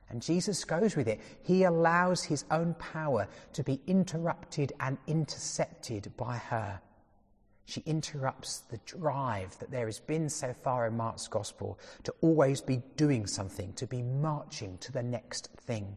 And 0.09 0.23
Jesus 0.23 0.65
goes 0.65 0.95
with 0.95 1.09
it. 1.09 1.21
He 1.43 1.65
allows 1.65 2.23
his 2.23 2.45
own 2.51 2.75
power 2.75 3.27
to 3.55 3.65
be 3.65 3.81
interrupted 3.87 4.73
and 4.79 4.97
intercepted 5.07 6.17
by 6.17 6.37
her. 6.37 6.81
She 7.65 7.83
interrupts 7.85 8.61
the 8.61 8.79
drive 8.87 9.59
that 9.59 9.73
there 9.73 9.87
has 9.87 9.99
been 9.99 10.29
so 10.29 10.55
far 10.55 10.87
in 10.87 10.97
Mark's 10.97 11.27
gospel 11.27 11.81
to 12.05 12.15
always 12.21 12.61
be 12.61 12.83
doing 12.97 13.27
something, 13.27 13.73
to 13.73 13.87
be 13.89 14.03
marching 14.03 14.79
to 14.79 14.93
the 14.93 15.03
next 15.03 15.49
thing. 15.57 15.97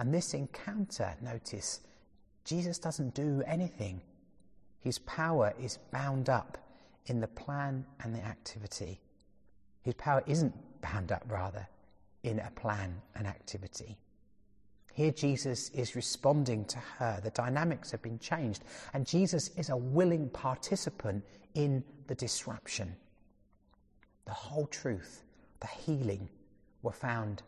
And 0.00 0.14
this 0.14 0.32
encounter, 0.32 1.14
notice, 1.20 1.80
Jesus 2.46 2.78
doesn't 2.78 3.14
do 3.14 3.42
anything. 3.46 4.00
His 4.80 4.98
power 5.00 5.52
is 5.60 5.78
bound 5.92 6.30
up 6.30 6.56
in 7.04 7.20
the 7.20 7.28
plan 7.28 7.84
and 8.02 8.14
the 8.14 8.24
activity. 8.24 8.98
His 9.82 9.92
power 9.92 10.22
isn't 10.26 10.54
bound 10.80 11.12
up, 11.12 11.22
rather, 11.28 11.68
in 12.22 12.38
a 12.38 12.50
plan 12.52 13.02
and 13.14 13.26
activity. 13.26 13.98
Here, 14.94 15.12
Jesus 15.12 15.68
is 15.74 15.94
responding 15.94 16.64
to 16.64 16.78
her. 16.78 17.20
The 17.22 17.30
dynamics 17.32 17.90
have 17.90 18.00
been 18.00 18.18
changed, 18.18 18.64
and 18.94 19.06
Jesus 19.06 19.50
is 19.58 19.68
a 19.68 19.76
willing 19.76 20.30
participant 20.30 21.22
in 21.52 21.84
the 22.06 22.14
disruption. 22.14 22.96
The 24.24 24.32
whole 24.32 24.66
truth, 24.66 25.24
the 25.60 25.66
healing, 25.66 26.30
were 26.80 26.90
found 26.90 27.42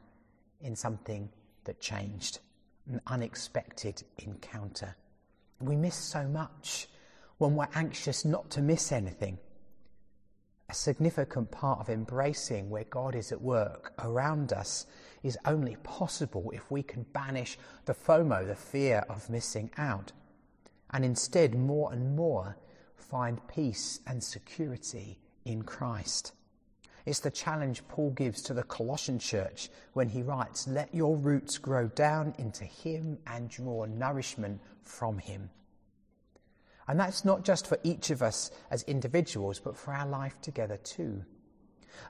in 0.60 0.76
something 0.76 1.30
that 1.64 1.80
changed, 1.80 2.40
an 2.88 3.00
unexpected 3.06 4.02
encounter. 4.18 4.96
We 5.60 5.76
miss 5.76 5.96
so 5.96 6.26
much 6.26 6.88
when 7.38 7.54
we're 7.54 7.68
anxious 7.74 8.24
not 8.24 8.50
to 8.50 8.62
miss 8.62 8.92
anything. 8.92 9.38
A 10.68 10.74
significant 10.74 11.50
part 11.50 11.80
of 11.80 11.90
embracing 11.90 12.70
where 12.70 12.84
God 12.84 13.14
is 13.14 13.30
at 13.30 13.42
work 13.42 13.92
around 13.98 14.52
us 14.52 14.86
is 15.22 15.38
only 15.44 15.76
possible 15.82 16.50
if 16.54 16.70
we 16.70 16.82
can 16.82 17.02
banish 17.12 17.58
the 17.84 17.94
FOMO, 17.94 18.46
the 18.46 18.54
fear 18.54 19.04
of 19.08 19.28
missing 19.28 19.70
out, 19.76 20.12
and 20.90 21.04
instead 21.04 21.54
more 21.54 21.92
and 21.92 22.16
more 22.16 22.56
find 22.96 23.46
peace 23.48 24.00
and 24.06 24.22
security 24.22 25.18
in 25.44 25.62
Christ. 25.62 26.32
It's 27.04 27.20
the 27.20 27.30
challenge 27.30 27.86
Paul 27.88 28.10
gives 28.10 28.42
to 28.42 28.54
the 28.54 28.62
Colossian 28.62 29.18
church 29.18 29.70
when 29.92 30.08
he 30.08 30.22
writes, 30.22 30.68
Let 30.68 30.94
your 30.94 31.16
roots 31.16 31.58
grow 31.58 31.88
down 31.88 32.34
into 32.38 32.64
him 32.64 33.18
and 33.26 33.48
draw 33.48 33.86
nourishment 33.86 34.60
from 34.82 35.18
him. 35.18 35.50
And 36.86 36.98
that's 36.98 37.24
not 37.24 37.44
just 37.44 37.66
for 37.66 37.78
each 37.82 38.10
of 38.10 38.22
us 38.22 38.50
as 38.70 38.82
individuals, 38.84 39.58
but 39.58 39.76
for 39.76 39.92
our 39.92 40.06
life 40.06 40.40
together 40.40 40.76
too. 40.76 41.24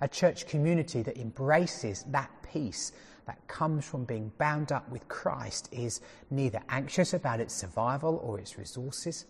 A 0.01 0.09
church 0.09 0.47
community 0.47 1.03
that 1.03 1.19
embraces 1.19 2.05
that 2.09 2.31
peace, 2.43 2.93
that 3.27 3.47
comes 3.49 3.85
from 3.85 4.05
being 4.05 4.33
bound 4.39 4.73
up 4.73 4.89
with 4.91 5.09
Christ 5.09 5.69
is 5.73 6.01
neither 6.31 6.61
anxious 6.69 7.15
about 7.15 7.41
its 7.41 7.55
survival 7.55 8.21
or 8.23 8.39
its 8.39 8.59
resources. 8.59 9.27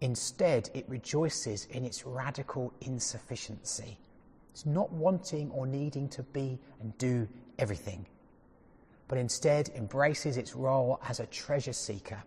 Instead, 0.00 0.70
it 0.74 0.88
rejoices 0.88 1.66
in 1.66 1.84
its 1.84 2.06
radical 2.06 2.72
insufficiency. 2.80 3.98
It's 4.58 4.66
not 4.66 4.92
wanting 4.92 5.52
or 5.52 5.68
needing 5.68 6.08
to 6.08 6.24
be 6.24 6.58
and 6.80 6.98
do 6.98 7.28
everything, 7.60 8.04
but 9.06 9.16
instead 9.16 9.70
embraces 9.76 10.36
its 10.36 10.56
role 10.56 11.00
as 11.08 11.20
a 11.20 11.26
treasure 11.26 11.72
seeker. 11.72 12.20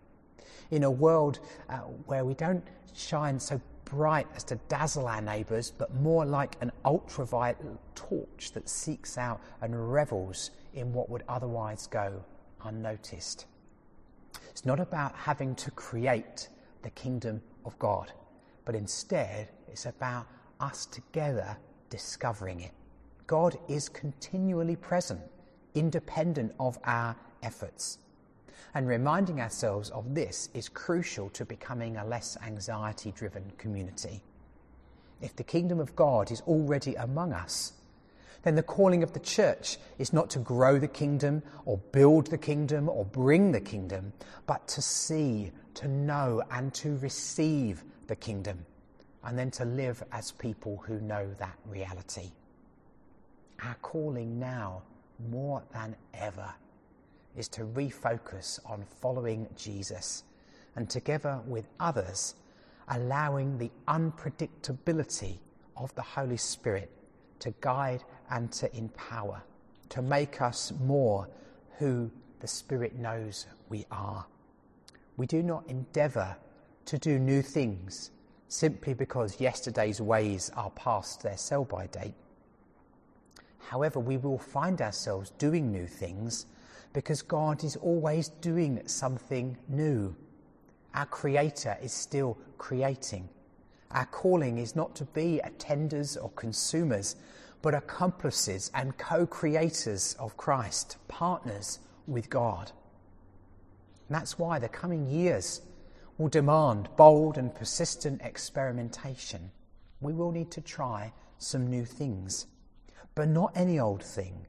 In 0.70 0.84
a 0.84 0.90
world 0.90 1.40
uh, 1.68 1.80
where 2.06 2.24
we 2.24 2.32
don't 2.32 2.66
shine 2.94 3.38
so 3.38 3.60
bright 3.84 4.26
as 4.34 4.44
to 4.44 4.56
dazzle 4.70 5.08
our 5.08 5.20
neighbours, 5.20 5.72
but 5.76 5.94
more 5.96 6.24
like 6.24 6.56
an 6.62 6.72
ultraviolet 6.86 7.58
torch 7.94 8.52
that 8.54 8.66
seeks 8.66 9.18
out 9.18 9.42
and 9.60 9.92
revels 9.92 10.52
in 10.72 10.90
what 10.94 11.10
would 11.10 11.24
otherwise 11.28 11.86
go 11.86 12.24
unnoticed. 12.64 13.44
It's 14.48 14.64
not 14.64 14.80
about 14.80 15.14
having 15.14 15.54
to 15.56 15.70
create 15.72 16.48
the 16.80 16.90
kingdom 16.92 17.42
of 17.66 17.78
God, 17.78 18.10
but 18.64 18.74
instead 18.74 19.50
it's 19.68 19.84
about 19.84 20.26
us 20.60 20.86
together 20.86 21.58
discovering 21.92 22.60
it. 22.60 22.72
God 23.26 23.58
is 23.68 23.90
continually 23.90 24.76
present, 24.76 25.20
independent 25.74 26.54
of 26.58 26.78
our 26.84 27.14
efforts. 27.42 27.98
And 28.74 28.88
reminding 28.88 29.42
ourselves 29.42 29.90
of 29.90 30.14
this 30.14 30.48
is 30.54 30.70
crucial 30.70 31.28
to 31.30 31.44
becoming 31.44 31.98
a 31.98 32.06
less 32.06 32.38
anxiety 32.42 33.12
driven 33.12 33.52
community. 33.58 34.22
If 35.20 35.36
the 35.36 35.44
kingdom 35.44 35.80
of 35.80 35.94
God 35.94 36.30
is 36.30 36.40
already 36.46 36.94
among 36.94 37.34
us, 37.34 37.74
then 38.42 38.54
the 38.54 38.62
calling 38.62 39.02
of 39.02 39.12
the 39.12 39.20
church 39.20 39.76
is 39.98 40.14
not 40.14 40.30
to 40.30 40.38
grow 40.38 40.78
the 40.78 40.88
kingdom 40.88 41.42
or 41.66 41.76
build 41.76 42.28
the 42.28 42.38
kingdom 42.38 42.88
or 42.88 43.04
bring 43.04 43.52
the 43.52 43.60
kingdom, 43.60 44.14
but 44.46 44.66
to 44.68 44.80
see, 44.80 45.52
to 45.74 45.88
know, 45.88 46.42
and 46.50 46.72
to 46.72 46.96
receive 46.96 47.84
the 48.06 48.16
kingdom, 48.16 48.64
and 49.24 49.38
then 49.38 49.50
to 49.52 49.64
live 49.64 50.02
as 50.12 50.32
people 50.32 50.82
who 50.86 51.00
know 51.00 51.28
that 51.38 51.56
reality. 51.66 52.30
Our 53.64 53.76
calling 53.82 54.38
now, 54.38 54.82
more 55.30 55.62
than 55.72 55.94
ever, 56.14 56.52
is 57.36 57.48
to 57.48 57.62
refocus 57.62 58.58
on 58.66 58.84
following 59.00 59.48
Jesus 59.56 60.24
and 60.74 60.90
together 60.90 61.40
with 61.46 61.68
others, 61.78 62.34
allowing 62.88 63.58
the 63.58 63.70
unpredictability 63.88 65.38
of 65.76 65.94
the 65.94 66.02
Holy 66.02 66.36
Spirit 66.36 66.90
to 67.38 67.54
guide 67.60 68.02
and 68.30 68.50
to 68.52 68.74
empower, 68.76 69.42
to 69.90 70.02
make 70.02 70.40
us 70.42 70.72
more 70.80 71.28
who 71.78 72.10
the 72.40 72.48
Spirit 72.48 72.96
knows 72.98 73.46
we 73.68 73.86
are. 73.90 74.26
We 75.16 75.26
do 75.26 75.42
not 75.42 75.64
endeavour 75.68 76.36
to 76.86 76.98
do 76.98 77.18
new 77.18 77.42
things 77.42 78.10
simply 78.52 78.92
because 78.92 79.40
yesterday's 79.40 79.98
ways 79.98 80.50
are 80.54 80.68
past 80.72 81.22
their 81.22 81.38
sell 81.38 81.64
by 81.64 81.86
date. 81.86 82.12
However, 83.58 83.98
we 83.98 84.18
will 84.18 84.36
find 84.36 84.82
ourselves 84.82 85.30
doing 85.38 85.72
new 85.72 85.86
things 85.86 86.44
because 86.92 87.22
God 87.22 87.64
is 87.64 87.76
always 87.76 88.28
doing 88.28 88.86
something 88.86 89.56
new. 89.68 90.14
Our 90.94 91.06
Creator 91.06 91.78
is 91.82 91.94
still 91.94 92.36
creating. 92.58 93.26
Our 93.90 94.04
calling 94.04 94.58
is 94.58 94.76
not 94.76 94.94
to 94.96 95.06
be 95.06 95.40
attenders 95.42 96.22
or 96.22 96.28
consumers, 96.32 97.16
but 97.62 97.74
accomplices 97.74 98.70
and 98.74 98.98
co 98.98 99.26
creators 99.26 100.14
of 100.18 100.36
Christ, 100.36 100.98
partners 101.08 101.78
with 102.06 102.28
God. 102.28 102.70
And 104.08 104.16
that's 104.16 104.38
why 104.38 104.58
the 104.58 104.68
coming 104.68 105.06
years 105.06 105.62
will 106.18 106.28
demand 106.28 106.88
bold 106.96 107.38
and 107.38 107.54
persistent 107.54 108.20
experimentation. 108.22 109.50
We 110.00 110.12
will 110.12 110.32
need 110.32 110.50
to 110.52 110.60
try 110.60 111.12
some 111.38 111.68
new 111.68 111.84
things, 111.84 112.46
but 113.14 113.28
not 113.28 113.52
any 113.54 113.78
old 113.78 114.02
thing 114.02 114.46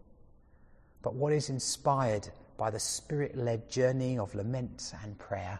but 1.03 1.13
what 1.13 1.33
is 1.33 1.49
inspired 1.49 2.29
by 2.57 2.71
the 2.71 2.79
spirit 2.79 3.35
led 3.35 3.69
journey 3.69 4.17
of 4.17 4.33
lament 4.33 4.93
and 5.03 5.19
prayer. 5.19 5.59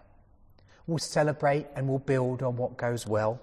We'll 0.88 0.98
celebrate 0.98 1.68
and 1.76 1.88
we'll 1.88 2.00
build 2.00 2.42
on 2.42 2.56
what 2.56 2.78
goes 2.78 3.06
well. 3.06 3.40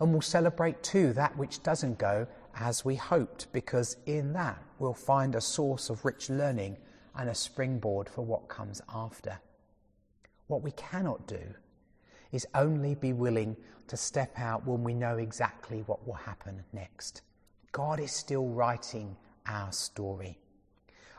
And 0.00 0.12
we'll 0.12 0.22
celebrate 0.22 0.82
too 0.82 1.12
that 1.14 1.36
which 1.36 1.62
doesn't 1.62 1.98
go 1.98 2.26
as 2.54 2.84
we 2.84 2.94
hoped, 2.94 3.52
because 3.52 3.96
in 4.06 4.32
that 4.32 4.62
we'll 4.78 4.94
find 4.94 5.34
a 5.34 5.40
source 5.40 5.90
of 5.90 6.04
rich 6.04 6.30
learning 6.30 6.76
and 7.16 7.28
a 7.28 7.34
springboard 7.34 8.08
for 8.08 8.22
what 8.22 8.48
comes 8.48 8.80
after. 8.94 9.40
What 10.46 10.62
we 10.62 10.70
cannot 10.72 11.26
do 11.26 11.42
is 12.32 12.46
only 12.54 12.94
be 12.94 13.12
willing 13.12 13.56
to 13.88 13.96
step 13.96 14.38
out 14.38 14.66
when 14.66 14.84
we 14.84 14.94
know 14.94 15.16
exactly 15.16 15.82
what 15.86 16.06
will 16.06 16.14
happen 16.14 16.62
next. 16.72 17.22
God 17.72 18.00
is 18.00 18.12
still 18.12 18.46
writing 18.48 19.16
our 19.46 19.72
story. 19.72 20.38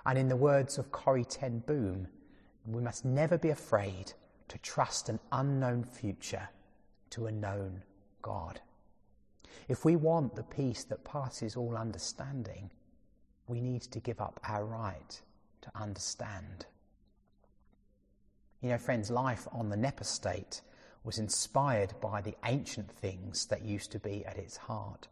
And 0.06 0.18
in 0.18 0.28
the 0.28 0.36
words 0.36 0.78
of 0.78 0.92
Corrie 0.92 1.26
Ten 1.26 1.60
Boom, 1.60 2.08
we 2.66 2.82
must 2.82 3.06
never 3.06 3.38
be 3.38 3.50
afraid 3.50 4.14
to 4.48 4.58
trust 4.60 5.10
an 5.10 5.20
unknown 5.32 5.84
future 5.84 6.48
to 7.12 7.28
a 7.28 7.32
known 7.32 7.82
God. 8.22 8.62
If 9.68 9.86
we 9.86 9.96
want 9.96 10.36
the 10.36 10.44
peace 10.44 10.84
that 10.86 11.04
passes 11.04 11.56
all 11.56 11.76
understanding, 11.76 12.72
we 13.48 13.62
need 13.62 13.82
to 13.84 14.00
give 14.00 14.22
up 14.22 14.40
our 14.44 14.66
right 14.66 15.22
to 15.62 15.72
understand. 15.76 16.66
You 18.62 18.70
know, 18.70 18.78
friends, 18.78 19.10
life 19.10 19.48
on 19.52 19.70
the 19.70 19.76
Knepp 19.76 20.02
estate 20.02 20.62
was 21.04 21.18
inspired 21.18 21.94
by 22.02 22.22
the 22.22 22.36
ancient 22.46 22.92
things 22.92 23.46
that 23.48 23.64
used 23.64 23.92
to 23.92 24.00
be 24.00 24.26
at 24.26 24.38
its 24.38 24.58
heart. 24.58 25.08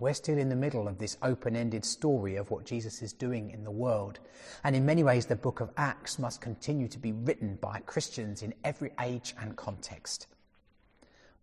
We're 0.00 0.14
still 0.14 0.38
in 0.38 0.48
the 0.48 0.56
middle 0.56 0.88
of 0.88 0.98
this 0.98 1.16
open 1.22 1.54
ended 1.54 1.84
story 1.84 2.36
of 2.36 2.50
what 2.50 2.64
Jesus 2.64 3.02
is 3.02 3.12
doing 3.12 3.50
in 3.50 3.62
the 3.62 3.70
world. 3.70 4.18
And 4.64 4.74
in 4.74 4.84
many 4.84 5.04
ways, 5.04 5.26
the 5.26 5.36
book 5.36 5.60
of 5.60 5.70
Acts 5.76 6.18
must 6.18 6.40
continue 6.40 6.88
to 6.88 6.98
be 6.98 7.12
written 7.12 7.56
by 7.60 7.80
Christians 7.86 8.42
in 8.42 8.54
every 8.64 8.90
age 9.00 9.34
and 9.40 9.54
context. 9.54 10.26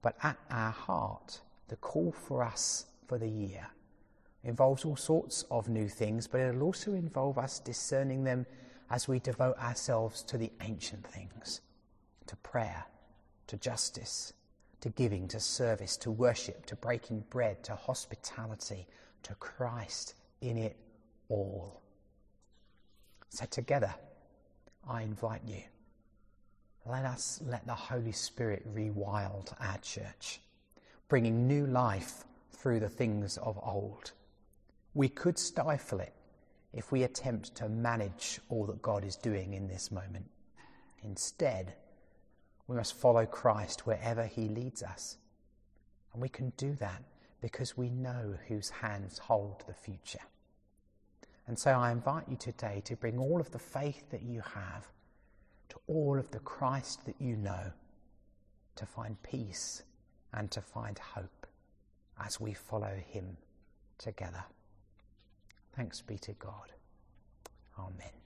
But 0.01 0.17
at 0.23 0.37
our 0.49 0.71
heart, 0.71 1.39
the 1.69 1.77
call 1.77 2.11
for 2.11 2.43
us 2.43 2.87
for 3.07 3.17
the 3.17 3.29
year 3.29 3.67
involves 4.43 4.83
all 4.83 4.95
sorts 4.95 5.45
of 5.51 5.69
new 5.69 5.87
things, 5.87 6.27
but 6.27 6.41
it'll 6.41 6.63
also 6.63 6.93
involve 6.93 7.37
us 7.37 7.59
discerning 7.59 8.23
them 8.23 8.45
as 8.89 9.07
we 9.07 9.19
devote 9.19 9.57
ourselves 9.57 10.23
to 10.23 10.37
the 10.37 10.51
ancient 10.61 11.05
things, 11.05 11.61
to 12.25 12.35
prayer, 12.37 12.85
to 13.49 13.57
justice, 13.57 14.33
to 14.81 14.89
giving, 14.89 15.27
to 15.27 15.39
service, 15.39 15.97
to 15.97 16.11
worship, 16.11 16.65
to 16.67 16.75
breaking 16.75 17.23
bread, 17.31 17.63
to 17.63 17.75
hospitality, 17.75 18.87
to 19.23 19.33
Christ 19.35 20.13
in 20.41 20.57
it 20.57 20.77
all. 21.29 21.81
So, 23.29 23.45
together, 23.45 23.93
I 24.87 25.01
invite 25.01 25.41
you. 25.45 25.63
Let 26.85 27.05
us 27.05 27.41
let 27.45 27.65
the 27.65 27.73
Holy 27.73 28.11
Spirit 28.11 28.63
rewild 28.73 29.53
our 29.59 29.77
church, 29.79 30.39
bringing 31.07 31.47
new 31.47 31.65
life 31.65 32.23
through 32.51 32.79
the 32.79 32.89
things 32.89 33.37
of 33.37 33.59
old. 33.63 34.11
We 34.93 35.09
could 35.09 35.39
stifle 35.39 36.01
it 36.01 36.13
if 36.71 36.91
we 36.91 37.03
attempt 37.03 37.55
to 37.55 37.67
manage 37.67 38.39
all 38.49 38.65
that 38.67 38.81
God 38.81 39.03
is 39.03 39.15
doing 39.15 39.53
in 39.53 39.67
this 39.67 39.91
moment. 39.91 40.29
Instead, 41.03 41.73
we 42.69 42.75
must 42.75 42.93
follow 42.93 43.25
Christ 43.25 43.87
wherever 43.87 44.25
he 44.25 44.47
leads 44.47 44.83
us. 44.83 45.17
And 46.13 46.21
we 46.21 46.29
can 46.29 46.53
do 46.55 46.73
that 46.75 47.01
because 47.41 47.75
we 47.75 47.89
know 47.89 48.35
whose 48.47 48.69
hands 48.69 49.17
hold 49.17 49.63
the 49.67 49.73
future. 49.73 50.19
And 51.47 51.57
so 51.57 51.71
I 51.71 51.91
invite 51.91 52.29
you 52.29 52.37
today 52.37 52.83
to 52.85 52.95
bring 52.95 53.17
all 53.17 53.41
of 53.41 53.49
the 53.49 53.57
faith 53.57 54.11
that 54.11 54.21
you 54.21 54.41
have 54.53 54.87
to 55.69 55.79
all 55.87 56.19
of 56.19 56.29
the 56.29 56.39
Christ 56.39 57.05
that 57.07 57.15
you 57.19 57.35
know, 57.35 57.71
to 58.75 58.85
find 58.85 59.21
peace 59.23 59.81
and 60.31 60.51
to 60.51 60.61
find 60.61 60.99
hope 60.99 61.47
as 62.23 62.39
we 62.39 62.53
follow 62.53 63.01
him 63.07 63.37
together. 63.97 64.43
Thanks 65.75 66.01
be 66.01 66.19
to 66.19 66.33
God. 66.33 66.71
Amen. 67.79 68.18